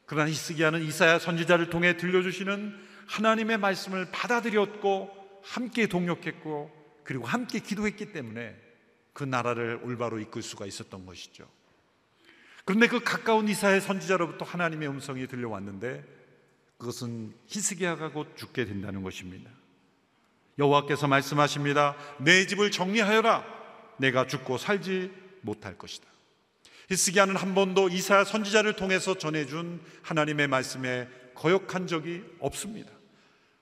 그러나 0.07 0.28
히스기야는 0.28 0.83
이사야 0.83 1.19
선지자를 1.19 1.71
통해 1.71 1.97
들려주시는 1.97 2.76
하나님의 3.07 3.59
말씀을 3.59 4.11
받아들였고 4.11 5.40
함께 5.42 5.87
동역했고 5.87 6.83
그리고 7.04 7.26
함께 7.26 7.61
기도했기 7.61 8.12
때문에 8.12 8.57
그 9.12 9.25
나라를 9.25 9.81
올바로 9.83 10.19
이끌 10.19 10.42
수가 10.42 10.66
있었던 10.66 11.07
것이죠. 11.07 11.49
그런데 12.64 12.87
그 12.87 13.00
가까운 13.00 13.49
이사의 13.49 13.81
선지자로부터 13.81 14.45
하나님의 14.45 14.88
음성이 14.88 15.26
들려왔는데 15.26 16.04
그것은 16.78 17.35
히스기야가 17.47 18.11
곧 18.11 18.37
죽게 18.37 18.64
된다는 18.64 19.02
것입니다. 19.02 19.50
여호와께서 20.59 21.07
말씀하십니다. 21.09 21.97
내 22.19 22.47
집을 22.47 22.71
정리하여라. 22.71 23.45
내가 23.99 24.26
죽고 24.26 24.59
살지 24.59 25.12
못할 25.42 25.76
것이다. 25.76 26.12
히스기야는 26.93 27.37
한 27.37 27.55
번도 27.55 27.89
이사야 27.89 28.25
선지자를 28.25 28.77
통해서 28.77 29.17
전해준 29.17 29.81
하나님의 30.03 30.47
말씀에 30.49 31.09
거역한 31.35 31.87
적이 31.87 32.23
없습니다. 32.39 32.93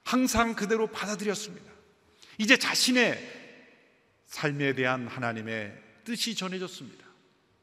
항상 0.03 0.55
그대로 0.55 0.89
받아들였습니다. 0.89 1.71
이제 2.39 2.57
자신의 2.57 3.19
삶에 4.27 4.75
대한 4.75 5.07
하나님의 5.07 5.73
뜻이 6.05 6.35
전해졌습니다. 6.35 7.07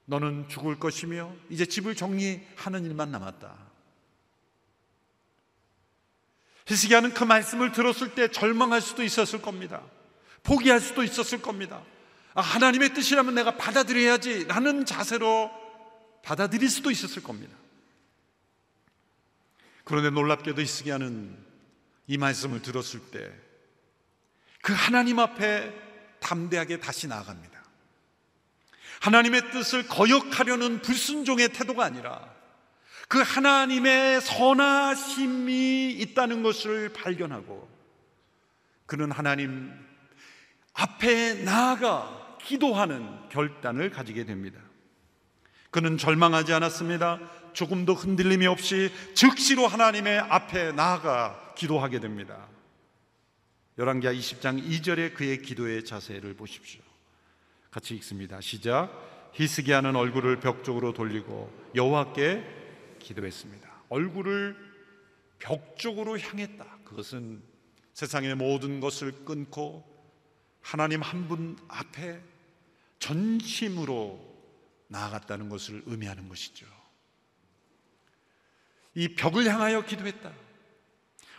너는 0.05 0.47
죽을 0.47 0.79
것이며 0.79 1.35
이제 1.49 1.65
집을 1.65 1.95
정리하는 1.95 2.85
일만 2.85 3.11
남았다. 3.11 3.57
히스기야는 6.65 7.13
그 7.13 7.25
말씀을 7.25 7.73
들었을 7.73 8.15
때 8.15 8.29
절망할 8.29 8.79
수도 8.79 9.03
있었을 9.03 9.41
겁니다. 9.41 9.83
포기할 10.43 10.79
수도 10.79 11.03
있었을 11.03 11.41
겁니다. 11.41 11.83
아, 12.37 12.41
하나님의 12.41 12.93
뜻이라면 12.93 13.35
내가 13.35 13.57
받아들여야지 13.57 14.45
라는 14.45 14.85
자세로 14.85 15.51
받아들일 16.23 16.69
수도 16.69 16.91
있었을 16.91 17.23
겁니다. 17.23 17.55
그런데 19.83 20.09
놀랍게도 20.09 20.61
히스기야는 20.61 21.45
이 22.07 22.17
말씀을 22.17 22.61
들었을 22.61 22.99
때 23.11 23.47
그 24.67 24.73
하나님 24.73 25.17
앞에 25.17 25.73
담대하게 26.19 26.81
다시 26.81 27.07
나아갑니다. 27.07 27.57
하나님의 28.99 29.51
뜻을 29.51 29.87
거역하려는 29.87 30.81
불순종의 30.81 31.53
태도가 31.53 31.85
아니라 31.85 32.35
그 33.07 33.21
하나님의 33.21 34.19
선하심이 34.19 35.91
있다는 35.93 36.43
것을 36.43 36.91
발견하고 36.91 37.69
그는 38.85 39.09
하나님 39.09 39.73
앞에 40.73 41.35
나아가 41.45 42.26
기도하는 42.47 43.27
결단을 43.29 43.89
가지게 43.89 44.23
됩니다. 44.25 44.59
그는 45.69 45.97
절망하지 45.97 46.53
않았습니다. 46.53 47.19
조금도 47.51 47.93
흔들림이 47.93 48.47
없이 48.47 48.89
즉시로 49.13 49.67
하나님의 49.67 50.19
앞에 50.19 50.71
나아가 50.71 51.53
기도하게 51.57 51.99
됩니다. 51.99 52.47
열왕기하 53.77 54.13
20장 54.13 54.63
2절에 54.63 55.13
그의 55.13 55.41
기도의 55.41 55.83
자세를 55.83 56.35
보십시오. 56.35 56.81
같이 57.69 57.95
읽습니다. 57.95 58.39
시작. 58.39 58.89
히스기야는 59.33 59.95
얼굴을 59.95 60.39
벽 60.39 60.63
쪽으로 60.63 60.93
돌리고 60.93 61.51
여호와께 61.75 62.43
기도했습니다. 62.99 63.69
얼굴을 63.89 64.55
벽 65.37 65.77
쪽으로 65.77 66.17
향했다. 66.17 66.65
그것은 66.85 67.41
세상의 67.93 68.35
모든 68.35 68.79
것을 68.79 69.11
끊고 69.25 69.85
하나님 70.61 71.01
한 71.01 71.27
분 71.27 71.57
앞에 71.67 72.21
전심으로 72.99 74.25
나아갔다는 74.87 75.49
것을 75.49 75.83
의미하는 75.85 76.29
것이죠. 76.29 76.65
이 78.95 79.09
벽을 79.15 79.45
향하여 79.45 79.85
기도했다. 79.85 80.31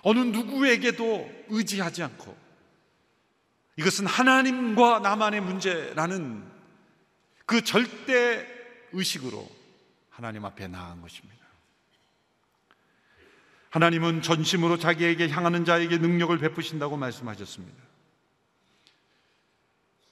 어느 0.02 0.20
누구에게도 0.20 1.46
의지하지 1.48 2.02
않고 2.04 2.36
이것은 3.76 4.06
하나님과 4.06 5.00
나만의 5.00 5.40
문제라는 5.40 6.44
그 7.46 7.62
절대 7.62 8.46
의식으로 8.92 9.48
하나님 10.10 10.44
앞에 10.44 10.68
나아간 10.68 11.00
것입니다. 11.00 11.38
하나님은 13.70 14.22
전심으로 14.22 14.78
자기에게 14.78 15.28
향하는 15.28 15.64
자에게 15.64 15.98
능력을 15.98 16.36
베푸신다고 16.38 16.96
말씀하셨습니다. 16.96 17.87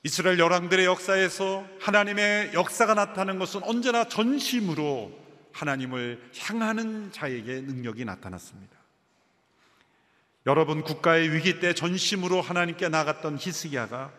이스라엘 0.06 0.38
열왕들의 0.38 0.84
역사에서 0.84 1.66
하나님의 1.80 2.54
역사가 2.54 2.94
나타나는 2.94 3.40
것은 3.40 3.64
언제나 3.64 4.06
전심으로 4.06 5.10
하나님을 5.50 6.30
향하는 6.38 7.10
자에게 7.10 7.62
능력이 7.62 8.04
나타났습니다. 8.04 8.76
여러분 10.46 10.84
국가의 10.84 11.32
위기 11.34 11.58
때 11.58 11.74
전심으로 11.74 12.40
하나님께 12.40 12.88
나갔던 12.88 13.36
히스기야가 13.40 14.12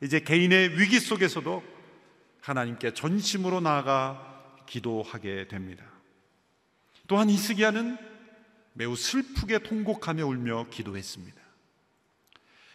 이제 0.00 0.20
개인의 0.20 0.78
위기 0.78 1.00
속에서도 1.00 1.60
하나님께 2.40 2.94
전심으로 2.94 3.60
나아가 3.60 4.62
기도하게 4.66 5.48
됩니다. 5.48 5.84
또한 7.08 7.28
히스기야는 7.28 7.98
매우 8.74 8.94
슬프게 8.94 9.58
통곡하며 9.58 10.24
울며 10.24 10.66
기도했습니다. 10.70 11.40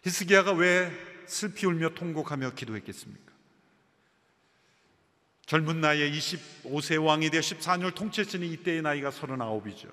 히스기야가 0.03 0.51
왜 0.51 1.10
슬피 1.31 1.65
울며 1.65 1.89
통곡하며 1.89 2.55
기도했겠습니까? 2.55 3.31
젊은 5.45 5.79
나이에 5.79 6.11
25세 6.11 7.03
왕이 7.03 7.29
되어 7.29 7.39
14년을 7.39 7.95
통치했으니 7.95 8.51
이때의 8.51 8.81
나이가 8.81 9.09
39이죠. 9.09 9.89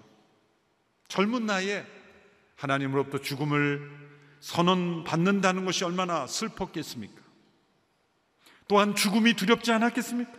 젊은 1.06 1.46
나이에 1.46 1.86
하나님으로부터 2.56 3.20
죽음을 3.20 3.88
선언받는다는 4.40 5.64
것이 5.64 5.84
얼마나 5.84 6.26
슬펐겠습니까? 6.26 7.22
또한 8.66 8.94
죽음이 8.94 9.34
두렵지 9.34 9.72
않았겠습니까? 9.72 10.32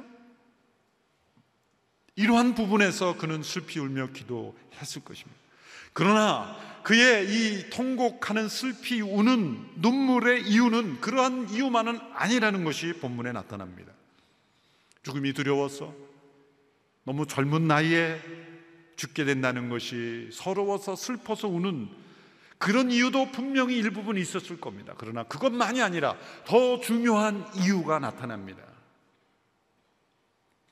이러한 2.16 2.56
부분에서 2.56 3.18
그는 3.18 3.42
슬피 3.42 3.80
울며 3.80 4.08
기도했을 4.12 5.04
것입니다. 5.04 5.40
그러나 5.94 6.58
그의 6.90 7.28
이 7.30 7.70
통곡하는 7.70 8.50
슬피 8.50 9.00
우는 9.02 9.64
눈물의 9.76 10.50
이유는 10.50 11.02
그러한 11.02 11.52
이유만은 11.52 12.00
아니라는 12.16 12.64
것이 12.64 12.94
본문에 12.94 13.32
나타납니다. 13.32 13.94
죽음이 15.04 15.34
두려워서 15.34 15.94
너무 17.04 17.28
젊은 17.28 17.68
나이에 17.68 18.20
죽게 18.96 19.24
된다는 19.24 19.70
것이 19.70 20.30
서러워서 20.34 20.96
슬퍼서 20.96 21.48
우는 21.48 21.90
그런 22.58 22.90
이유도 22.90 23.32
분명히 23.34 23.78
일부분 23.78 24.18
있었을 24.18 24.60
겁니다. 24.60 24.96
그러나 24.98 25.22
그것만이 25.26 25.84
아니라 25.84 26.18
더 26.44 26.80
중요한 26.80 27.46
이유가 27.56 28.00
나타납니다. 28.00 28.64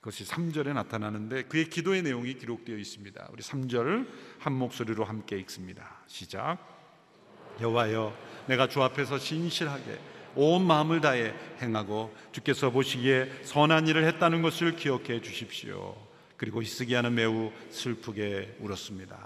그것이 0.08 0.24
3절에 0.24 0.72
나타나는데 0.72 1.42
그의 1.44 1.68
기도의 1.68 2.00
내용이 2.00 2.32
기록되어 2.38 2.78
있습니다. 2.78 3.28
우리 3.30 3.42
3절 3.42 4.06
한 4.38 4.52
목소리로 4.54 5.04
함께 5.04 5.38
읽습니다. 5.40 5.98
시작. 6.06 6.56
여호와여 7.60 8.16
내가 8.46 8.68
주 8.68 8.82
앞에서 8.82 9.18
신실하게 9.18 9.98
온 10.34 10.66
마음을 10.66 11.02
다해 11.02 11.34
행하고 11.60 12.14
주께서 12.32 12.70
보시기에 12.70 13.42
선한 13.42 13.86
일을 13.88 14.04
했다는 14.04 14.40
것을 14.40 14.76
기억해 14.76 15.20
주십시오. 15.20 15.94
그리고 16.38 16.62
히스기야는 16.62 17.14
매우 17.14 17.52
슬프게 17.68 18.56
울었습니다. 18.60 19.18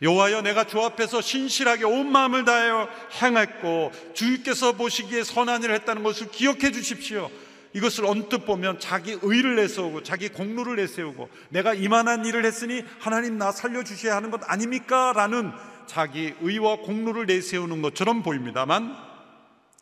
여호와여 0.00 0.40
내가 0.40 0.64
주 0.64 0.80
앞에서 0.80 1.20
신실하게 1.20 1.84
온 1.84 2.10
마음을 2.10 2.46
다하여 2.46 2.88
행했고 3.20 3.92
주께서 4.14 4.72
보시기에 4.72 5.24
선한 5.24 5.62
일을 5.62 5.74
했다는 5.74 6.02
것을 6.02 6.30
기억해 6.30 6.72
주십시오. 6.72 7.30
이것을 7.72 8.04
언뜻 8.06 8.44
보면 8.44 8.80
자기 8.80 9.18
의를 9.22 9.56
내세우고 9.56 10.02
자기 10.02 10.28
공로를 10.28 10.76
내세우고 10.76 11.30
내가 11.50 11.74
이만한 11.74 12.24
일을 12.24 12.44
했으니 12.44 12.84
하나님 12.98 13.38
나 13.38 13.52
살려 13.52 13.84
주셔야 13.84 14.16
하는 14.16 14.30
것 14.30 14.40
아닙니까? 14.44 15.12
라는 15.14 15.52
자기 15.86 16.34
의와 16.40 16.78
공로를 16.78 17.26
내세우는 17.26 17.82
것처럼 17.82 18.22
보입니다만 18.22 18.96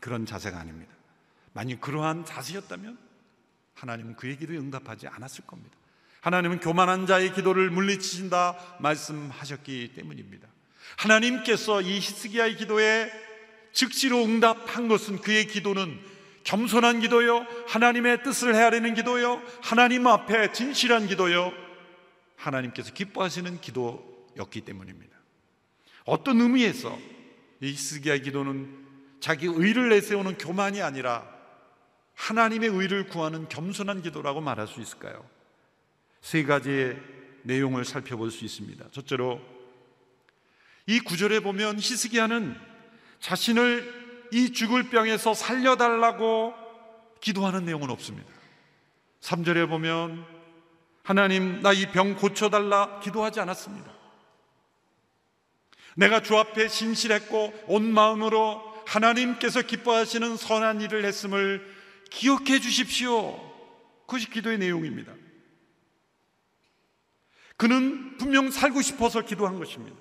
그런 0.00 0.26
자세가 0.26 0.58
아닙니다. 0.58 0.92
만약 1.52 1.80
그러한 1.80 2.24
자세였다면 2.24 2.98
하나님은 3.74 4.16
그의 4.16 4.36
기도에 4.36 4.58
응답하지 4.58 5.08
않았을 5.08 5.46
겁니다. 5.46 5.76
하나님은 6.20 6.60
교만한 6.60 7.06
자의 7.06 7.32
기도를 7.32 7.70
물리치신다 7.70 8.78
말씀하셨기 8.80 9.92
때문입니다. 9.94 10.48
하나님께서 10.96 11.80
이 11.80 11.98
히스기야의 11.98 12.56
기도에 12.56 13.10
즉시로 13.72 14.24
응답한 14.24 14.88
것은 14.88 15.20
그의 15.20 15.46
기도는 15.46 15.98
겸손한 16.44 17.00
기도요, 17.00 17.46
하나님의 17.66 18.22
뜻을 18.22 18.54
헤아리는 18.54 18.94
기도요, 18.94 19.42
하나님 19.62 20.06
앞에 20.06 20.52
진실한 20.52 21.06
기도요, 21.06 21.52
하나님께서 22.36 22.92
기뻐하시는 22.92 23.60
기도였기 23.60 24.62
때문입니다. 24.62 25.16
어떤 26.04 26.40
의미에서 26.40 26.96
이 27.60 27.70
히스기야의 27.70 28.22
기도는 28.22 28.86
자기 29.20 29.46
의를 29.46 29.88
내세우는 29.90 30.38
교만이 30.38 30.80
아니라 30.80 31.28
하나님의 32.14 32.70
의를 32.70 33.06
구하는 33.06 33.48
겸손한 33.48 34.02
기도라고 34.02 34.40
말할 34.40 34.66
수 34.66 34.80
있을까요? 34.80 35.28
세 36.20 36.44
가지의 36.44 37.00
내용을 37.42 37.84
살펴볼 37.84 38.30
수 38.30 38.44
있습니다. 38.44 38.86
첫째로 38.90 39.40
이 40.86 41.00
구절에 41.00 41.40
보면 41.40 41.78
히스기야는 41.78 42.56
자신을 43.20 44.07
이 44.32 44.52
죽을 44.52 44.90
병에서 44.90 45.34
살려달라고 45.34 46.54
기도하는 47.20 47.64
내용은 47.64 47.90
없습니다. 47.90 48.28
3절에 49.20 49.68
보면 49.68 50.24
하나님 51.02 51.62
나 51.62 51.72
이 51.72 51.86
병 51.90 52.16
고쳐달라 52.16 53.00
기도하지 53.00 53.40
않았습니다. 53.40 53.90
내가 55.96 56.20
주 56.22 56.36
앞에 56.36 56.68
신실했고 56.68 57.64
온 57.66 57.92
마음으로 57.92 58.62
하나님께서 58.86 59.62
기뻐하시는 59.62 60.36
선한 60.36 60.80
일을 60.82 61.04
했음을 61.04 61.66
기억해 62.10 62.60
주십시오. 62.60 63.36
그것이 64.06 64.30
기도의 64.30 64.58
내용입니다. 64.58 65.12
그는 67.56 68.16
분명 68.18 68.50
살고 68.50 68.80
싶어서 68.82 69.22
기도한 69.22 69.58
것입니다. 69.58 69.96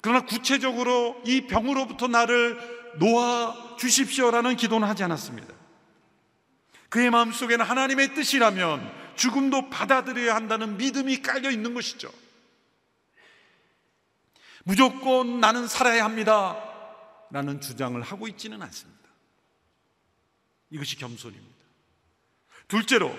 그러나 0.00 0.24
구체적으로 0.24 1.20
이 1.26 1.42
병으로부터 1.46 2.08
나를 2.08 2.58
놓아 2.98 3.76
주십시오라는 3.76 4.56
기도는 4.56 4.86
하지 4.86 5.02
않았습니다. 5.04 5.54
그의 6.88 7.10
마음속에는 7.10 7.64
하나님의 7.64 8.14
뜻이라면 8.14 9.14
죽음도 9.16 9.70
받아들여야 9.70 10.34
한다는 10.34 10.76
믿음이 10.76 11.22
깔려 11.22 11.50
있는 11.50 11.74
것이죠. 11.74 12.12
무조건 14.64 15.40
나는 15.40 15.66
살아야 15.66 16.04
합니다. 16.04 16.56
라는 17.30 17.60
주장을 17.60 18.00
하고 18.02 18.28
있지는 18.28 18.60
않습니다. 18.62 19.08
이것이 20.70 20.96
겸손입니다. 20.96 21.62
둘째로 22.68 23.14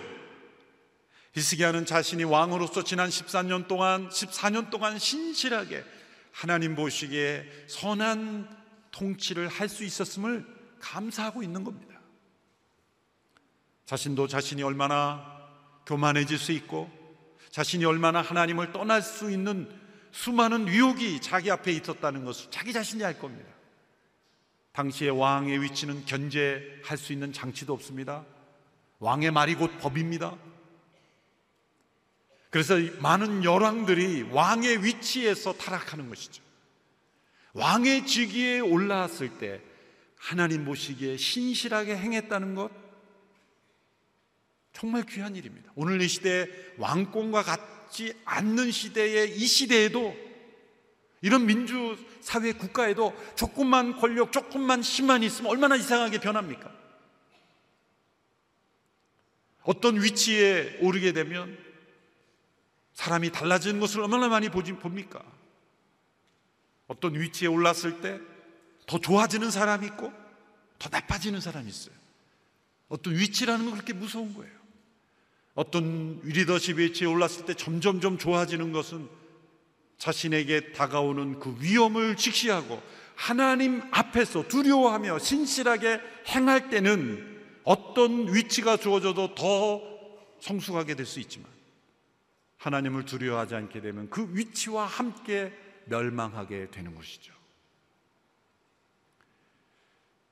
히스기야는 1.33 1.85
자신이 1.85 2.23
왕으로서 2.23 2.83
지난 2.83 3.09
14년 3.09 3.67
동안 3.67 4.09
14년 4.09 4.69
동안 4.69 4.99
신실하게 4.99 5.83
하나님 6.31 6.75
보시기에 6.75 7.65
선한 7.67 8.62
통치를 8.93 9.49
할 9.49 9.67
수 9.67 9.83
있었음을 9.83 10.45
감사하고 10.79 11.43
있는 11.43 11.63
겁니다. 11.63 11.99
자신도 13.85 14.27
자신이 14.27 14.63
얼마나 14.63 15.41
교만해질 15.85 16.37
수 16.37 16.51
있고 16.53 16.89
자신이 17.49 17.83
얼마나 17.85 18.21
하나님을 18.21 18.71
떠날 18.71 19.01
수 19.01 19.29
있는 19.29 19.69
수많은 20.11 20.67
유혹이 20.67 21.21
자기 21.21 21.51
앞에 21.51 21.71
있었다는 21.71 22.23
것을 22.23 22.51
자기 22.51 22.71
자신이 22.71 23.03
알 23.03 23.19
겁니다. 23.19 23.51
당시의 24.73 25.11
왕의 25.11 25.61
위치는 25.61 26.05
견제할 26.05 26.97
수 26.97 27.13
있는 27.13 27.33
장치도 27.33 27.73
없습니다. 27.73 28.25
왕의 28.99 29.31
말이 29.31 29.55
곧 29.55 29.71
법입니다. 29.79 30.35
그래서 32.49 32.75
많은 32.99 33.43
열왕들이 33.43 34.29
왕의 34.31 34.83
위치에서 34.83 35.53
타락하는 35.53 36.09
것이죠. 36.09 36.42
왕의 37.53 38.05
직위에 38.05 38.59
올라왔을 38.59 39.37
때 39.37 39.61
하나님 40.17 40.65
보시기에 40.65 41.17
신실하게 41.17 41.95
행했다는 41.95 42.55
것 42.55 42.71
정말 44.73 45.03
귀한 45.03 45.35
일입니다. 45.35 45.71
오늘 45.75 46.01
이 46.01 46.07
시대에 46.07 46.47
왕권과 46.77 47.43
같지 47.43 48.13
않는 48.25 48.71
시대에 48.71 49.25
이 49.25 49.45
시대에도 49.45 50.15
이런 51.21 51.45
민주 51.45 51.97
사회 52.21 52.51
국가에도 52.51 53.15
조금만 53.35 53.97
권력, 53.97 54.31
조금만 54.31 54.81
힘만 54.81 55.23
있으면 55.23 55.51
얼마나 55.51 55.75
이상하게 55.75 56.19
변합니까? 56.19 56.73
어떤 59.61 60.01
위치에 60.01 60.79
오르게 60.81 61.13
되면 61.13 61.57
사람이 62.93 63.31
달라지는 63.31 63.79
것을 63.79 64.01
얼마나 64.01 64.27
많이 64.27 64.49
보지, 64.49 64.73
봅니까? 64.73 65.23
어떤 66.87 67.19
위치에 67.19 67.47
올랐을 67.47 68.01
때 68.01 68.33
더 68.85 68.99
좋아지는 68.99 69.51
사람이 69.51 69.85
있고 69.87 70.11
더 70.79 70.89
나빠지는 70.91 71.39
사람이 71.39 71.69
있어요. 71.69 71.95
어떤 72.89 73.15
위치라는 73.15 73.65
건 73.65 73.73
그렇게 73.75 73.93
무서운 73.93 74.33
거예요. 74.33 74.51
어떤 75.55 76.19
리더십 76.23 76.79
위치에 76.79 77.07
올랐을 77.07 77.45
때 77.45 77.53
점점점 77.53 78.17
좋아지는 78.17 78.71
것은 78.71 79.07
자신에게 79.97 80.73
다가오는 80.73 81.39
그 81.39 81.55
위험을 81.59 82.17
직시하고 82.17 82.81
하나님 83.15 83.81
앞에서 83.91 84.47
두려워하며 84.47 85.19
신실하게 85.19 86.01
행할 86.27 86.69
때는 86.69 87.41
어떤 87.63 88.33
위치가 88.33 88.75
주어져도 88.75 89.35
더 89.35 89.81
성숙하게 90.41 90.95
될 90.95 91.05
수 91.05 91.19
있지만 91.21 91.49
하나님을 92.57 93.05
두려워하지 93.05 93.55
않게 93.55 93.81
되면 93.81 94.09
그 94.09 94.27
위치와 94.35 94.85
함께 94.85 95.53
멸망하게 95.85 96.71
되는 96.71 96.95
것이죠. 96.95 97.33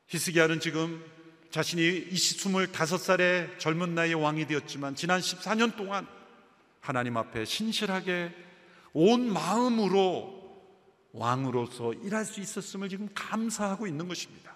히스기야는 0.07 0.59
지금 0.59 1.03
자신이 1.51 2.09
25살의 2.09 3.59
젊은 3.59 3.95
나이에 3.95 4.13
왕이 4.13 4.47
되었지만 4.47 4.95
지난 4.95 5.19
14년 5.19 5.75
동안 5.75 6.07
하나님 6.79 7.17
앞에 7.17 7.45
신실하게 7.45 8.33
온 8.93 9.31
마음으로 9.31 10.41
왕으로서 11.13 11.93
일할 11.93 12.25
수 12.25 12.39
있었음을 12.39 12.89
지금 12.89 13.09
감사하고 13.13 13.87
있는 13.87 14.07
것입니다. 14.07 14.55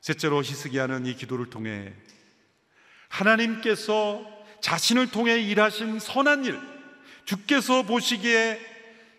셋째로 0.00 0.42
히스기야는 0.42 1.06
이 1.06 1.16
기도를 1.16 1.50
통해 1.50 1.92
하나님께서 3.08 4.24
자신을 4.60 5.10
통해 5.10 5.40
일하신 5.40 5.98
선한 5.98 6.44
일, 6.44 6.60
주께서 7.24 7.82
보시기에 7.82 8.75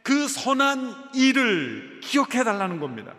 그 0.08 0.30
선한 0.30 1.16
일을 1.16 2.00
기억해 2.02 2.46
달라는 2.46 2.80
겁니다. 2.80 3.14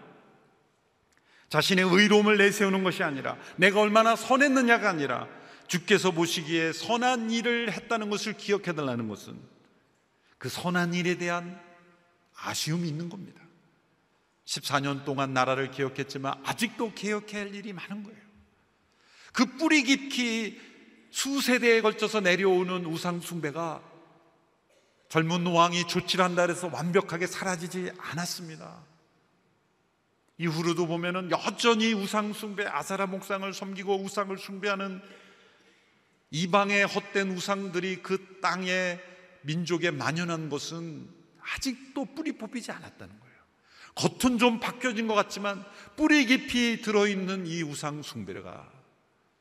자신의 1.51 1.85
의로움을 1.85 2.39
내세우는 2.39 2.83
것이 2.83 3.03
아니라 3.03 3.37
내가 3.57 3.83
얼마나 3.83 4.17
선했느냐가 4.17 4.89
아니라 4.89 5.29
주께서 5.67 6.13
보시기에 6.13 6.73
선한 6.73 7.31
일을 7.31 7.71
했다는 7.73 8.09
것을 8.09 8.39
기억해 8.39 8.73
달라는 8.73 9.07
것은 9.07 9.39
그 10.39 10.49
선한 10.49 10.95
일에 10.95 11.19
대한 11.19 11.61
아쉬움이 12.35 12.89
있는 12.89 13.11
겁니다. 13.11 13.43
14년 14.47 15.05
동안 15.05 15.35
나라를 15.35 15.71
기억했지만 15.71 16.41
아직도 16.43 16.95
기억할 16.95 17.55
일이 17.55 17.75
많은 17.75 18.03
거예요. 18.03 18.19
그 19.35 19.45
뿌리 19.59 19.83
깊이 19.83 20.59
수세대에 21.11 21.83
걸쳐서 21.83 22.21
내려오는 22.21 22.87
우상숭배가 22.87 23.88
젊은 25.09 25.47
왕이 25.47 25.87
조치를 25.87 26.25
한다 26.25 26.47
해서 26.47 26.69
완벽하게 26.73 27.27
사라지지 27.27 27.93
않았습니다. 27.99 28.85
이후로도 30.37 30.87
보면은 30.87 31.31
여전히 31.31 31.93
우상 31.93 32.33
숭배, 32.33 32.65
아사라 32.67 33.07
목상을 33.07 33.53
섬기고 33.53 34.03
우상을 34.03 34.37
숭배하는 34.39 35.03
이방의 36.31 36.87
헛된 36.87 37.31
우상들이 37.31 38.03
그 38.03 38.39
땅에 38.41 39.01
민족에 39.43 39.91
만연한 39.91 40.49
것은 40.49 41.09
아직도 41.41 42.05
뿌리 42.15 42.33
뽑히지 42.33 42.71
않았다는 42.71 43.19
거예요. 43.19 43.39
겉은 43.95 44.39
좀 44.39 44.61
바뀌어진 44.61 45.09
것 45.09 45.15
같지만 45.15 45.65
뿌리 45.97 46.27
깊이 46.27 46.83
들어있는 46.83 47.47
이 47.47 47.63
우상 47.63 48.03
숭배가 48.03 48.71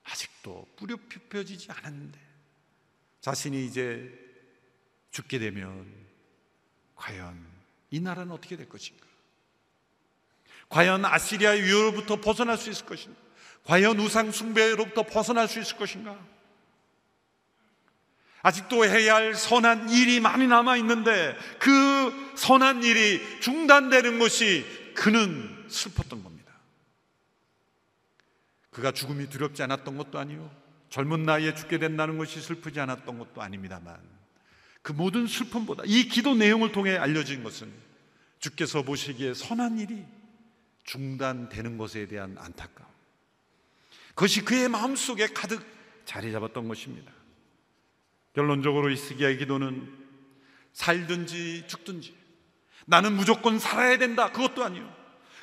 아직도 0.03 0.65
뿌리 0.77 0.95
뽑혀지지 0.95 1.71
않았는데 1.71 2.19
자신이 3.19 3.65
이제 3.65 4.26
죽게 5.17 5.39
되면 5.39 5.91
과연 6.95 7.43
이 7.89 7.99
나라는 7.99 8.31
어떻게 8.31 8.55
될 8.55 8.69
것인가? 8.69 9.03
과연 10.69 11.05
아시리아의 11.05 11.63
위협로부터 11.63 12.21
벗어날 12.21 12.57
수 12.57 12.69
있을 12.69 12.85
것인가? 12.85 13.19
과연 13.63 13.99
우상 13.99 14.31
숭배로부터 14.31 15.03
벗어날 15.03 15.47
수 15.47 15.59
있을 15.59 15.77
것인가? 15.77 16.17
아직도 18.43 18.85
해야 18.85 19.15
할 19.15 19.33
선한 19.33 19.89
일이 19.89 20.19
많이 20.19 20.45
남아 20.45 20.77
있는데 20.77 21.35
그 21.57 22.35
선한 22.35 22.83
일이 22.83 23.39
중단되는 23.39 24.19
것이 24.19 24.65
그는 24.93 25.65
슬펐던 25.67 26.23
겁니다. 26.23 26.53
그가 28.69 28.91
죽음이 28.91 29.29
두렵지 29.29 29.63
않았던 29.63 29.97
것도 29.97 30.19
아니요. 30.19 30.51
젊은 30.91 31.23
나이에 31.23 31.55
죽게 31.55 31.79
된다는 31.79 32.19
것이 32.19 32.39
슬프지 32.39 32.79
않았던 32.79 33.17
것도 33.17 33.41
아닙니다만 33.41 34.16
그 34.87 34.93
모든 34.93 35.27
슬픔보다 35.27 35.83
이 35.85 36.07
기도 36.07 36.33
내용을 36.33 36.71
통해 36.71 36.95
알려진 36.95 37.43
것은 37.43 37.69
주께서 38.39 38.83
보시기에 38.83 39.33
선한 39.33 39.79
일이 39.79 40.05
중단되는 40.85 41.77
것에 41.77 42.07
대한 42.07 42.37
안타까움. 42.39 42.89
그것이 44.15 44.45
그의 44.45 44.69
마음속에 44.69 45.27
가득 45.27 45.61
자리 46.05 46.31
잡았던 46.31 46.69
것입니다. 46.69 47.11
결론적으로 48.33 48.89
이스기야의 48.89 49.39
기도는 49.39 49.93
살든지 50.71 51.65
죽든지 51.67 52.15
나는 52.85 53.11
무조건 53.11 53.59
살아야 53.59 53.97
된다. 53.97 54.31
그것도 54.31 54.63
아니요. 54.63 54.89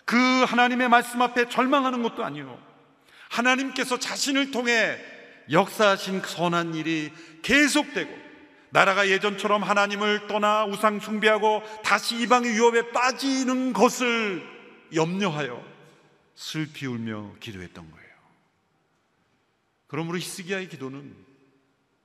그 0.07 0.17
하나님의 0.17 0.89
말씀 0.89 1.21
앞에 1.21 1.51
절망하는 1.51 2.03
것도 2.03 2.25
아니요. 2.25 2.59
하나님께서 3.29 3.99
자신을 3.99 4.53
통해 4.53 4.99
역사하신 5.51 6.23
선한 6.23 6.77
일이 6.77 7.13
계속되고 7.43 8.24
나라가 8.75 9.09
예전처럼 9.09 9.63
하나님을 9.63 10.27
떠나 10.27 10.65
우상 10.65 10.99
숭배하고 10.99 11.63
다시 11.85 12.21
이방의 12.21 12.57
유업에 12.57 12.91
빠지는 12.91 13.73
것을 13.73 14.45
염려하여 14.93 15.65
슬피 16.35 16.87
울며 16.87 17.37
기도했던 17.39 17.89
거예요. 17.89 18.09
그러므로 19.87 20.19
히스기야의 20.19 20.69
기도는 20.69 21.15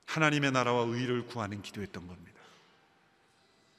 하나님의 0.05 0.51
나라와 0.51 0.83
의를 0.83 1.25
구하는 1.25 1.63
기도였던 1.63 2.05
겁니다. 2.05 2.39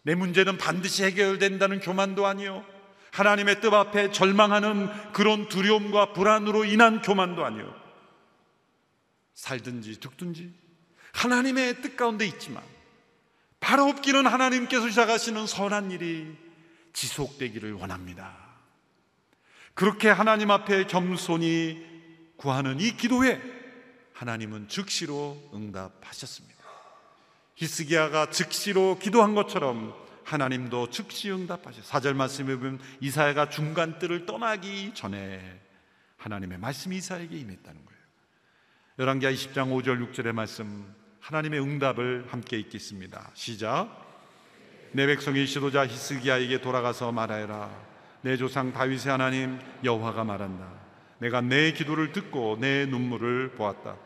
내 0.03 0.17
문제는 0.17 0.59
반드시 0.59 1.05
해결된다는 1.05 1.79
교만도 1.79 2.27
아니요. 2.27 2.67
하나님의 3.13 3.61
뜻 3.61 3.73
앞에 3.73 4.11
절망하는 4.11 5.13
그런 5.13 5.49
두려움과 5.49 6.13
불안으로 6.13 6.65
인한 6.65 7.03
교만도 7.03 7.45
아니요. 7.45 7.73
살든지 9.35 9.99
죽든지 9.99 10.53
하나님의 11.13 11.83
뜻 11.83 11.97
가운데 11.97 12.27
있지만 12.27 12.65
바로 13.71 13.85
없기는 13.85 14.27
하나님께서 14.27 14.89
시작하시는 14.89 15.47
선한 15.47 15.93
일이 15.93 16.37
지속되기를 16.93 17.75
원합니다. 17.75 18.37
그렇게 19.75 20.09
하나님 20.09 20.51
앞에 20.51 20.89
겸손히 20.89 21.81
구하는 22.37 22.81
이 22.81 22.97
기도에 22.97 23.41
하나님은 24.13 24.67
즉시로 24.67 25.41
응답하셨습니다. 25.55 26.59
히스기야가 27.55 28.31
즉시로 28.31 28.99
기도한 28.99 29.37
것처럼 29.37 29.95
하나님도 30.25 30.91
즉시 30.91 31.31
응답하셨어요. 31.31 31.85
사절 31.85 32.15
말씀에 32.15 32.57
보면 32.57 32.81
이사야가 33.01 33.51
중간 33.51 34.01
뜰을 34.01 34.27
떠나기 34.27 34.95
전에 34.95 35.61
하나님의 36.17 36.59
말씀이 36.59 36.97
이사야에게 36.97 37.37
임했다는 37.39 37.85
거예요. 37.85 38.01
열왕기하 38.99 39.31
20장 39.31 39.71
5절 39.71 40.13
6절의 40.13 40.33
말씀 40.33 41.00
하나님의 41.21 41.61
응답을 41.61 42.27
함께 42.29 42.59
읽겠습니다. 42.59 43.31
시작. 43.35 43.89
내 44.93 45.07
백성의 45.07 45.47
지도자 45.47 45.87
히스기야에게 45.87 46.61
돌아가서 46.61 47.13
말하여라. 47.13 47.71
내 48.23 48.37
조상 48.37 48.73
다윗의 48.73 49.13
하나님 49.13 49.59
여호와가 49.85 50.25
말한다. 50.25 50.67
내가 51.19 51.41
내 51.41 51.73
기도를 51.73 52.13
듣고 52.13 52.59
내 52.61 52.87
눈물을 52.87 53.51
보았다. 53.51 53.97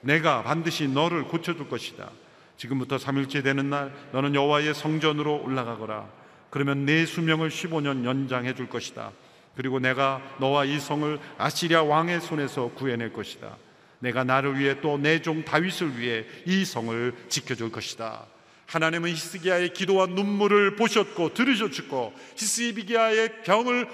내가 0.00 0.42
반드시 0.42 0.88
너를 0.88 1.24
고쳐줄 1.24 1.68
것이다. 1.68 2.10
지금부터 2.56 2.96
3일째 2.96 3.42
되는 3.42 3.70
날 3.70 3.92
너는 4.12 4.34
여호와의 4.34 4.74
성전으로 4.74 5.42
올라가거라. 5.42 6.08
그러면 6.50 6.84
내 6.84 7.04
수명을 7.06 7.50
15년 7.50 8.04
연장해 8.04 8.54
줄 8.54 8.68
것이다. 8.68 9.10
그리고 9.56 9.80
내가 9.80 10.22
너와 10.38 10.64
이 10.64 10.78
성을 10.78 11.18
아시리아 11.38 11.82
왕의 11.82 12.20
손에서 12.20 12.70
구해낼 12.74 13.12
것이다. 13.12 13.56
내가 14.02 14.24
나를 14.24 14.58
위해 14.58 14.80
또 14.80 14.98
내 14.98 15.20
종 15.22 15.44
다윗을 15.44 15.98
위해 15.98 16.26
이 16.44 16.64
성을 16.64 17.14
지켜줄 17.28 17.70
것이다. 17.70 18.26
하나님은 18.66 19.10
히스기야의 19.10 19.72
기도와 19.72 20.06
눈물을 20.06 20.76
보셨고 20.76 21.34
들으셨고 21.34 22.12
히스기야의 22.36 23.42
병을 23.44 23.88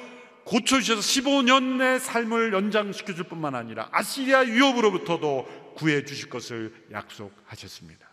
고쳐주셔서 0.44 1.00
15년의 1.00 1.98
삶을 1.98 2.54
연장시켜 2.54 3.14
줄 3.14 3.24
뿐만 3.24 3.54
아니라 3.54 3.88
아시리아 3.92 4.40
위협으로부터도 4.40 5.74
구해 5.76 6.04
주실 6.04 6.30
것을 6.30 6.72
약속하셨습니다. 6.90 8.08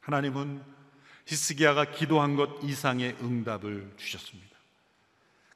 하나님은 0.00 0.62
히스기야가 1.26 1.92
기도한 1.92 2.36
것 2.36 2.58
이상의 2.62 3.16
응답을 3.22 3.94
주셨습니다. 3.96 4.54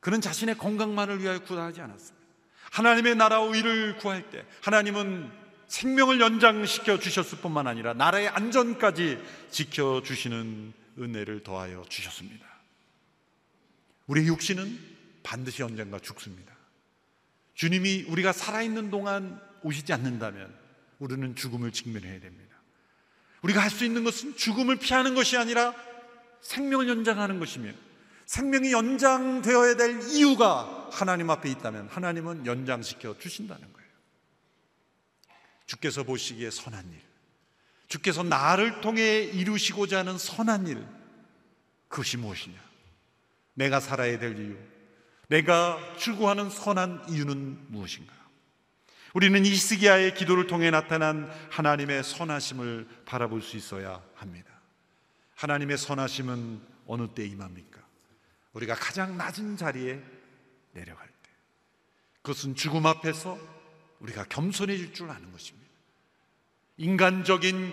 그는 0.00 0.22
자신의 0.22 0.56
건강만을 0.56 1.20
위하여 1.22 1.40
구하지 1.40 1.82
않았습니다. 1.82 2.17
하나님의 2.72 3.16
나라와 3.16 3.54
의를 3.54 3.96
구할 3.96 4.30
때 4.30 4.44
하나님은 4.62 5.30
생명을 5.68 6.20
연장시켜 6.20 6.98
주셨을 6.98 7.38
뿐만 7.38 7.66
아니라 7.66 7.94
나라의 7.94 8.28
안전까지 8.28 9.18
지켜 9.50 10.02
주시는 10.02 10.72
은혜를 10.98 11.42
더하여 11.42 11.84
주셨습니다. 11.88 12.46
우리 14.06 14.26
육신은 14.26 14.78
반드시 15.22 15.62
언젠가 15.62 15.98
죽습니다. 15.98 16.54
주님이 17.54 18.04
우리가 18.08 18.32
살아있는 18.32 18.90
동안 18.90 19.40
오시지 19.62 19.92
않는다면 19.92 20.54
우리는 20.98 21.34
죽음을 21.36 21.70
직면해야 21.72 22.20
됩니다. 22.20 22.56
우리가 23.42 23.60
할 23.60 23.70
수 23.70 23.84
있는 23.84 24.04
것은 24.04 24.36
죽음을 24.36 24.76
피하는 24.76 25.14
것이 25.14 25.36
아니라 25.36 25.74
생명을 26.40 26.88
연장하는 26.88 27.38
것이며 27.38 27.72
생명이 28.26 28.72
연장되어야 28.72 29.76
될 29.76 30.00
이유가 30.10 30.77
하나님 30.92 31.30
앞에 31.30 31.50
있다면 31.50 31.88
하나님은 31.88 32.46
연장시켜 32.46 33.18
주신다는 33.18 33.72
거예요. 33.72 33.88
주께서 35.66 36.02
보시기에 36.02 36.50
선한 36.50 36.90
일, 36.92 37.00
주께서 37.88 38.22
나를 38.22 38.80
통해 38.80 39.22
이루시고자 39.22 39.98
하는 39.98 40.18
선한 40.18 40.66
일, 40.66 40.86
그것이 41.88 42.16
무엇이냐? 42.16 42.58
내가 43.54 43.80
살아야 43.80 44.18
될 44.18 44.38
이유, 44.38 44.56
내가 45.28 45.78
추구하는 45.96 46.50
선한 46.50 47.06
이유는 47.10 47.66
무엇인가? 47.68 48.14
우리는 49.14 49.44
이스기야의 49.44 50.14
기도를 50.14 50.46
통해 50.46 50.70
나타난 50.70 51.30
하나님의 51.50 52.04
선하심을 52.04 52.88
바라볼 53.04 53.42
수 53.42 53.56
있어야 53.56 54.02
합니다. 54.14 54.50
하나님의 55.34 55.78
선하심은 55.78 56.60
어느 56.86 57.08
때 57.08 57.24
임합니까? 57.26 57.80
우리가 58.52 58.74
가장 58.74 59.16
낮은 59.16 59.56
자리에 59.56 60.02
내려갈 60.72 61.06
때. 61.06 61.30
그것은 62.22 62.54
죽음 62.54 62.86
앞에서 62.86 63.38
우리가 64.00 64.24
겸손해질 64.24 64.92
줄 64.92 65.10
아는 65.10 65.32
것입니다. 65.32 65.68
인간적인 66.76 67.72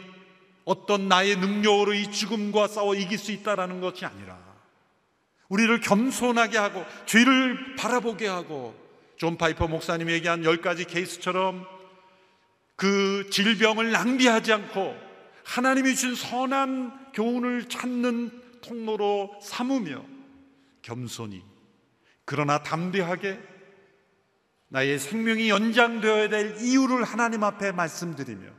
어떤 0.66 1.08
나의 1.08 1.38
능력으로 1.38 1.94
이 1.94 2.12
죽음과 2.12 2.68
싸워 2.68 2.96
이길 2.96 3.18
수 3.18 3.32
있다라는 3.32 3.82
것이 3.82 4.06
아니라 4.06 4.40
우리를 5.48 5.80
겸손하게 5.82 6.58
하고 6.58 6.84
죄를 7.06 7.76
바라보게 7.76 8.28
하고 8.28 8.76
존 9.18 9.38
파이퍼 9.38 9.68
목사님이 9.68 10.14
얘기한 10.14 10.44
열 10.44 10.62
가지 10.62 10.86
케이스처럼 10.86 11.68
그 12.76 13.30
질병을 13.30 13.92
낭비하지 13.92 14.52
않고 14.52 14.96
하나님이 15.44 15.96
주신 15.96 16.16
선한 16.16 17.12
교훈을 17.14 17.70
찾는 17.70 18.62
통로로 18.62 19.40
삼으며 19.42 20.04
겸손히 20.82 21.44
그러나 22.26 22.62
담대하게 22.64 23.40
나의 24.70 25.00
생명이 25.00 25.50
연장되어야 25.50 26.30
될 26.30 26.58
이유를 26.60 27.04
하나님 27.04 27.44
앞에 27.44 27.72
말씀드리며 27.72 28.50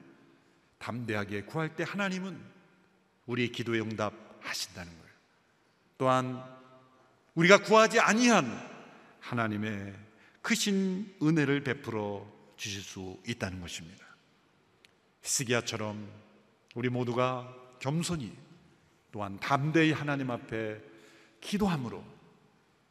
담대하게 0.78 1.42
구할 1.42 1.74
때 1.74 1.84
하나님은 1.86 2.40
우리의 3.26 3.50
기도에 3.50 3.80
응답하신다는 3.80 4.92
거예요. 4.92 5.12
또한 5.98 6.42
우리가 7.34 7.62
구하지 7.62 8.00
아니한 8.00 8.46
하나님의 9.20 9.94
크신 10.42 11.16
은혜를 11.20 11.64
베풀어 11.64 12.26
주실 12.56 12.82
수 12.82 13.20
있다는 13.26 13.60
것입니다. 13.60 14.06
히스기야처럼 15.22 16.08
우리 16.76 16.88
모두가 16.88 17.52
겸손히 17.80 18.32
또한 19.10 19.38
담대히 19.40 19.92
하나님 19.92 20.30
앞에 20.30 20.80
기도함으로 21.40 22.15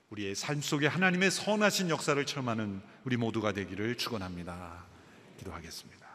우리의 0.10 0.36
삶 0.36 0.62
속에 0.62 0.88
하나님의 0.88 1.32
선하신 1.32 1.90
역사를 1.90 2.24
체험하는 2.24 2.82
우리 3.06 3.18
모두가 3.18 3.54
되기를 3.54 3.96
축원합니다. 3.96 4.86
기도하겠습니다. 5.40 6.06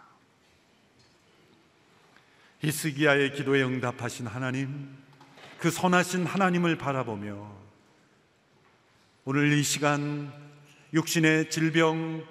히스기야의 2.60 3.32
기도에 3.34 3.62
응답하신 3.62 4.26
하나님, 4.26 4.96
그 5.58 5.70
선하신 5.70 6.26
하나님을 6.26 6.76
바라보며 6.78 7.50
오늘 9.24 9.52
이 9.52 9.62
시간 9.62 10.32
육신의 10.92 11.50
질병, 11.50 12.24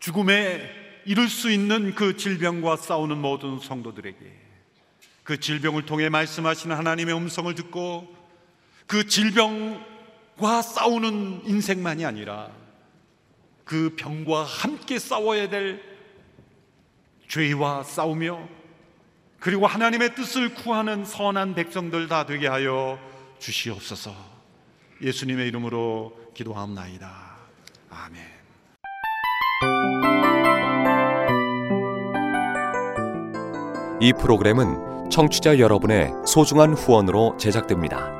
죽음에 0.00 0.70
이룰 1.06 1.28
수 1.28 1.50
있는 1.50 1.94
그 1.94 2.16
질병과 2.16 2.76
싸우는 2.76 3.18
모든 3.18 3.58
성도들에게 3.58 4.18
그 5.22 5.40
질병을 5.40 5.86
통해 5.86 6.08
말씀하시는 6.08 6.76
하나님의 6.76 7.14
음성을 7.14 7.54
듣고 7.54 8.14
그 8.86 9.06
질병 9.06 9.84
과 10.40 10.62
싸우는 10.62 11.42
인생만이 11.44 12.04
아니라 12.06 12.48
그 13.64 13.94
병과 13.96 14.44
함께 14.44 14.98
싸워야 14.98 15.48
될 15.50 15.82
죄와 17.28 17.84
싸우며 17.84 18.48
그리고 19.38 19.66
하나님의 19.66 20.14
뜻을 20.14 20.54
구하는 20.54 21.04
선한 21.04 21.54
백성들 21.54 22.08
다 22.08 22.26
되게 22.26 22.46
하여 22.48 22.98
주시옵소서. 23.38 24.12
예수님의 25.02 25.48
이름으로 25.48 26.12
기도하옵나이다. 26.34 27.10
아멘. 27.90 28.22
이 34.00 34.12
프로그램은 34.14 35.10
청취자 35.10 35.58
여러분의 35.58 36.10
소중한 36.26 36.72
후원으로 36.72 37.36
제작됩니다. 37.38 38.19